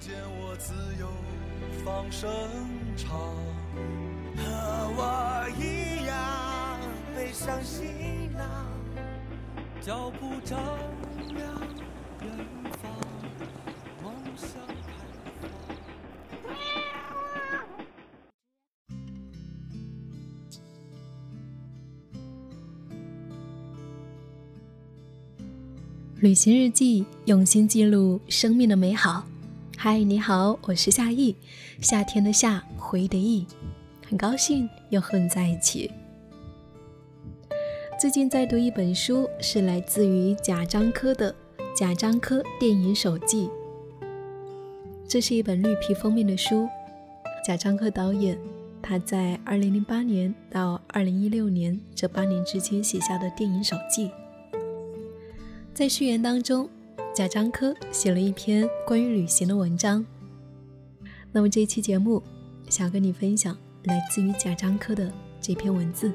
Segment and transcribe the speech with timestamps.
[0.00, 1.08] 见我自由
[1.84, 2.30] 放声
[2.96, 3.18] 唱，
[4.36, 4.42] 和
[4.96, 6.78] 我一样
[7.16, 8.48] 背上行囊，
[9.80, 10.58] 脚步丈
[11.34, 11.46] 量
[12.22, 12.30] 远
[12.80, 12.92] 方，
[14.04, 14.48] 望向
[14.86, 14.92] 开
[15.42, 15.50] 放。
[26.20, 29.26] 旅行日记，用心记录生命的美好。
[29.80, 31.36] 嗨，你好，我是夏意，
[31.80, 33.46] 夏天的夏，回忆的忆，
[34.08, 35.88] 很高兴又和你在一起。
[37.96, 41.32] 最近在读一本书，是来自于贾樟柯的
[41.76, 43.46] 《贾樟柯电影手记》。
[45.06, 46.68] 这是一本绿皮封面的书，
[47.46, 48.36] 贾樟柯导演
[48.82, 54.10] 他在2008年到2016年这八年之间写下的电影手记。
[55.72, 56.68] 在序言当中，
[57.14, 60.04] 贾樟柯写了一篇关于旅行的文章。
[61.32, 62.22] 那么这期节目，
[62.68, 66.12] 想跟你分享来自于贾樟柯的这篇文字。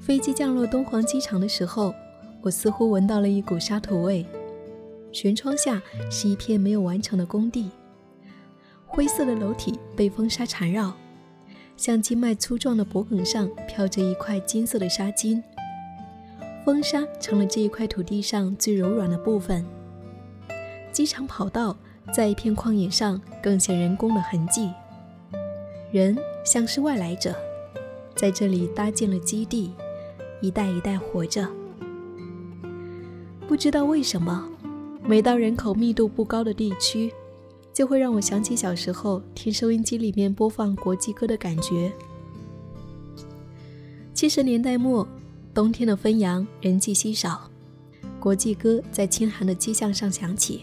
[0.00, 1.94] 飞机降落敦煌机场的时候，
[2.40, 4.26] 我似乎闻到了一股沙土味。
[5.12, 5.80] 舷窗下
[6.10, 7.70] 是一片没有完成的工地，
[8.86, 10.92] 灰色的楼体被风沙缠绕。
[11.76, 15.40] 像经脉粗壮的脖颈上飘着一块金色的纱巾，
[16.68, 19.64] 风沙成了这一块土地上最柔软的部分。
[20.92, 21.74] 机场跑道
[22.12, 24.70] 在一片旷野上更显人工的痕迹，
[25.90, 26.14] 人
[26.44, 27.34] 像是外来者，
[28.14, 29.72] 在这里搭建了基地，
[30.42, 31.48] 一代一代活着。
[33.48, 34.46] 不知道为什么，
[35.02, 37.10] 每到人口密度不高的地区。
[37.72, 41.90] 就会让我想起小时候听收音机里面播放国际歌的感觉。
[44.12, 45.08] 七十年代末，
[45.54, 47.50] 冬天的汾阳人迹稀少，
[48.20, 50.62] 国际歌在清寒的街巷上响起。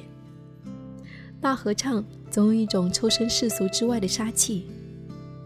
[1.41, 4.65] 大合唱总有一种抽身世俗之外的杀气。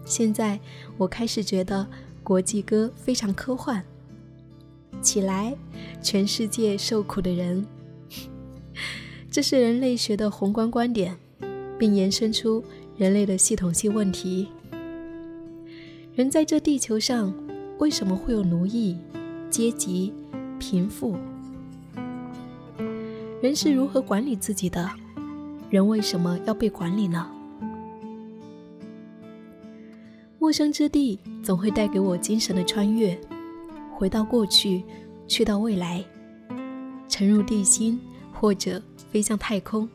[0.04, 0.58] 现在
[0.96, 1.86] 我开始觉得
[2.22, 3.84] 国际歌非常科幻。
[5.02, 5.56] 起来，
[6.02, 7.66] 全世界受苦的人，
[9.30, 11.16] 这是人类学的宏观观点。
[11.78, 12.62] 并延伸出
[12.98, 14.48] 人类的系统性问题：
[16.14, 17.32] 人在这地球上
[17.78, 18.98] 为什么会有奴役、
[19.50, 20.12] 阶级、
[20.60, 21.16] 贫富？
[23.42, 24.88] 人是如何管理自己的？
[25.68, 27.28] 人为什么要被管理呢？
[30.38, 33.18] 陌生之地总会带给我精神的穿越，
[33.92, 34.84] 回到过去，
[35.26, 36.04] 去到未来，
[37.08, 38.00] 沉入地心，
[38.32, 38.80] 或者
[39.10, 39.88] 飞向太空。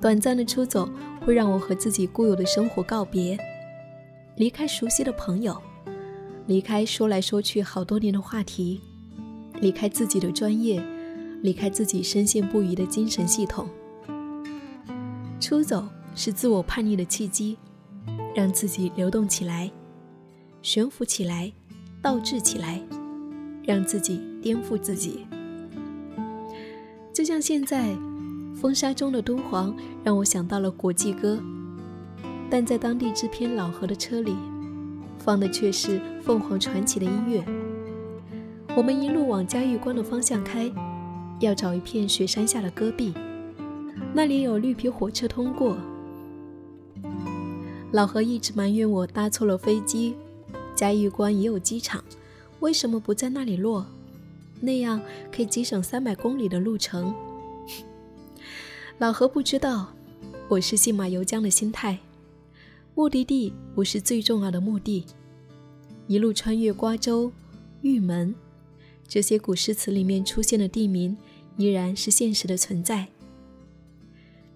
[0.00, 0.88] 短暂的出走
[1.24, 3.38] 会让我和自己固有的生活告别，
[4.36, 5.60] 离开熟悉的朋友，
[6.48, 8.80] 离开说来说去好多年的话题，
[9.60, 10.82] 离开自己的专业，
[11.42, 13.68] 离开自己深陷不渝的精神系统。
[15.38, 17.58] 出走是自我叛逆的契机，
[18.34, 19.70] 让自己流动起来，
[20.62, 21.52] 悬浮起来，
[22.00, 22.80] 倒置起来，
[23.62, 25.26] 让自己颠覆自己。
[27.12, 27.94] 就像现在。
[28.60, 29.72] 风沙中的敦煌
[30.02, 31.40] 让我想到了国际歌，
[32.50, 34.34] 但在当地这片老河的车里，
[35.28, 37.44] 放的却是凤凰传奇的音乐。
[38.74, 40.72] 我们一路往嘉峪关的方向开，
[41.38, 43.12] 要找一片雪山下的戈壁，
[44.14, 45.76] 那里有绿皮火车通过。
[47.92, 50.14] 老何一直埋怨我搭错了飞机，
[50.74, 52.02] 嘉峪关也有机场，
[52.60, 53.84] 为什么不在那里落？
[54.62, 54.98] 那样
[55.30, 57.14] 可以节省三百公里的路程。
[58.96, 59.88] 老何不知道，
[60.48, 61.98] 我是信马由缰的心态，
[62.94, 65.04] 目的地不是最重要的目的。
[66.08, 67.30] 一路穿越瓜州、
[67.82, 68.34] 玉门，
[69.06, 71.14] 这些古诗词里面出现的地名，
[71.58, 73.06] 依然是现实的存在。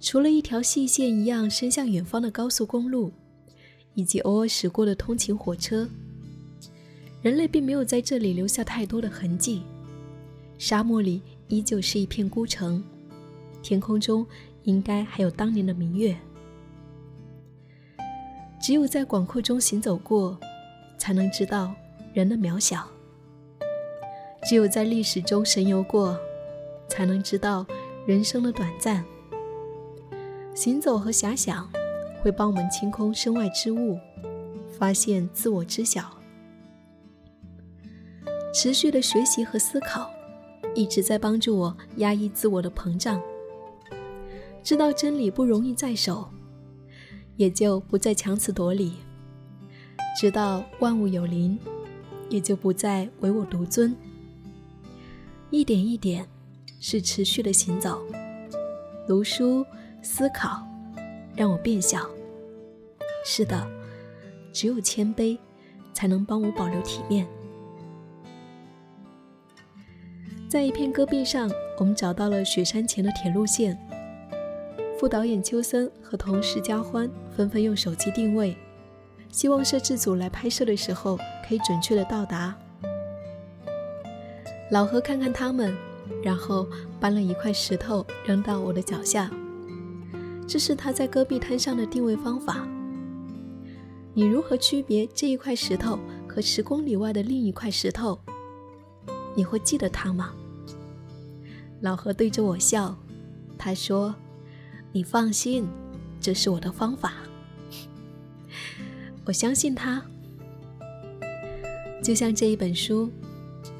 [0.01, 3.13] 除了一条细线一样伸向远方的高速公路，
[3.95, 5.87] 以及偶尔驶过的通勤火车，
[7.21, 9.61] 人类并没有在这里留下太多的痕迹。
[10.57, 12.83] 沙漠里依旧是一片孤城。
[13.63, 14.27] 天空中
[14.65, 16.17] 应该还有当年的明月。
[18.61, 20.39] 只有在广阔中行走过，
[21.03, 21.75] 才能知道
[22.15, 22.87] 人的渺小。
[24.45, 26.17] 只有在历史中神游过，
[26.87, 27.67] 才能知道
[28.07, 29.05] 人生的短暂。
[30.55, 31.69] 行走和遐想，
[32.23, 33.99] 会帮我们清空身外之物，
[34.79, 36.09] 发现自我知晓。
[38.55, 40.09] 持续的学习和思考，
[40.73, 43.21] 一直在帮助我压抑自我的膨胀。
[44.63, 46.29] 知道真理不容易在手，
[47.35, 48.93] 也就不再强词夺理；
[50.19, 51.59] 直到万物有灵，
[52.29, 53.97] 也就不再唯我独尊。
[55.51, 56.27] 一点一点，
[56.81, 58.03] 是持续的行走。
[59.07, 59.65] 读书、
[60.03, 60.63] 思考，
[61.35, 62.09] 让我变小。
[63.25, 63.67] 是的，
[64.53, 65.39] 只有谦卑，
[65.93, 67.27] 才能帮我保留体面。
[70.49, 73.79] 在一片戈壁上，我们找到了雪山前的铁路线。
[74.99, 78.57] 副导演秋森和同事嘉欢纷纷用手机定位，
[79.33, 81.19] 希望摄制组来拍摄的时候
[81.49, 82.57] 可以准确的到达。
[84.71, 85.75] 老何看看他们，
[86.23, 86.69] 然后
[87.01, 89.31] 搬了一块石头扔到我的脚下。
[90.47, 92.67] 这是他在戈壁滩上的定位方法。
[94.13, 98.19] 你如何区别这一块石头和十公里外的另一块石头？
[99.35, 100.35] 你会记得它吗？
[101.81, 102.95] 老何对着我笑，
[103.57, 104.15] 他说
[104.93, 105.67] ：“你放心，
[106.21, 107.15] 这是我的方法。”
[109.25, 110.03] 我相信他。
[112.03, 113.11] 就像这一本书。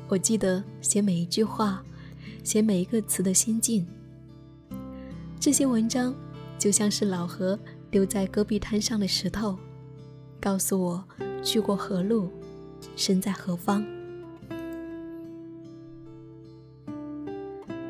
[0.09, 1.83] 我记得写每一句话，
[2.45, 3.87] 写每一个词的心境。
[5.41, 6.15] 这些文章
[6.59, 7.59] 就像是老何
[7.91, 9.57] 丢在戈壁滩上的石头，
[10.39, 11.03] 告诉我
[11.43, 12.31] 去过何路，
[12.95, 13.83] 身在何方。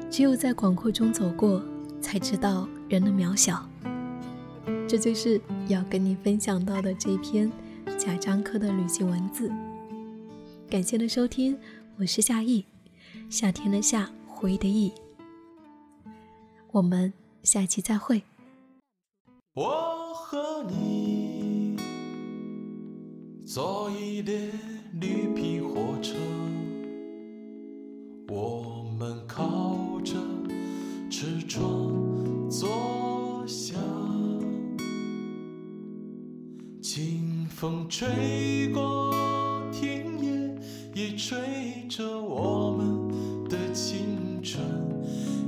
[0.09, 1.61] 只有在广阔中走过，
[2.01, 3.69] 才知道人的渺小。
[4.93, 7.51] 这就是要跟你分享到的这篇
[7.99, 9.51] 贾樟柯的旅行文字。
[10.69, 11.59] 感谢的收听。
[11.97, 12.67] 我是夏意，
[13.31, 14.93] 夏天的夏，回忆的忆。
[16.73, 17.11] 我们
[17.43, 18.23] 下期再会。
[19.55, 21.79] 我和你
[23.47, 24.51] 坐一列
[25.01, 26.15] 绿皮火车，
[28.29, 29.43] 我们靠
[37.63, 39.15] 风吹过
[39.71, 40.53] 田野，
[40.97, 41.39] 也吹。
[41.89, 43.09] 着我们
[43.49, 44.61] 的青春，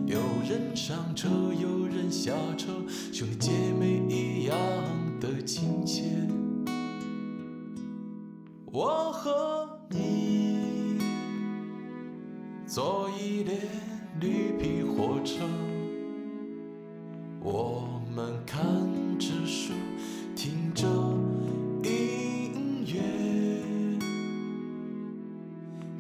[0.06, 2.70] 有人上车，有人下车，
[3.12, 3.50] 兄弟姐
[3.80, 4.56] 妹一样
[5.20, 6.04] 的亲切。
[8.70, 10.98] 我和你
[12.64, 13.58] 坐一列
[14.20, 15.42] 绿皮火车，
[17.42, 17.83] 我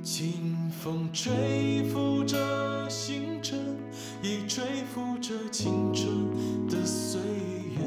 [0.04, 2.36] 清风吹拂着
[2.90, 3.58] 星辰，
[4.22, 4.62] 也吹
[4.94, 7.80] 拂着青春的岁月。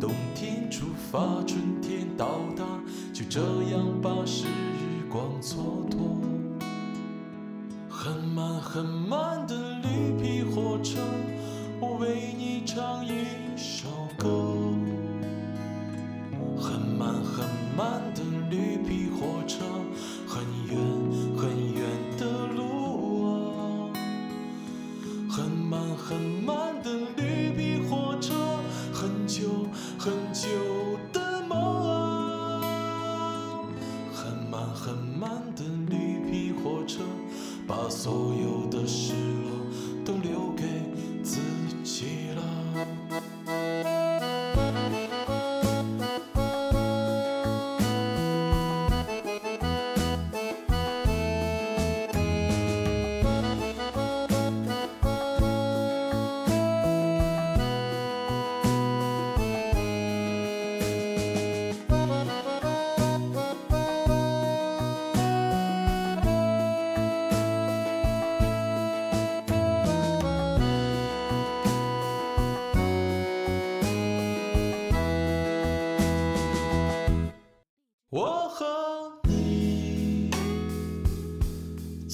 [0.00, 2.64] 冬天出发，春天到达，
[3.12, 3.40] 就这
[3.70, 4.46] 样把时
[5.10, 5.98] 光蹉跎。
[7.90, 10.98] 很慢很慢的绿皮火车，
[11.78, 13.10] 我为你唱一
[13.54, 13.86] 首
[14.16, 14.47] 歌。
[38.00, 38.47] 所有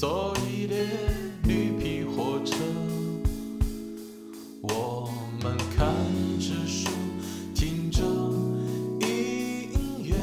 [0.04, 0.86] 坐一列
[1.44, 2.56] 绿皮火车
[4.60, 5.08] 我
[5.42, 5.86] 们看
[6.38, 6.90] 着书
[7.54, 8.02] 听着
[9.00, 10.14] 音乐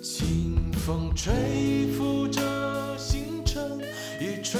[0.00, 3.78] 清风吹拂着星辰
[4.18, 4.58] 雨吹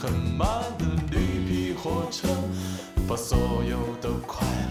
[0.00, 2.26] 很慢的绿皮火车，
[3.06, 4.69] 把所有都快乐。